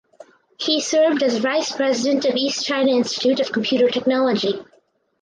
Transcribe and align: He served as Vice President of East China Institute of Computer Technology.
He 0.57 0.81
served 0.81 1.21
as 1.21 1.37
Vice 1.37 1.73
President 1.73 2.25
of 2.25 2.33
East 2.33 2.65
China 2.65 2.89
Institute 2.89 3.39
of 3.39 3.51
Computer 3.51 3.87
Technology. 3.87 4.59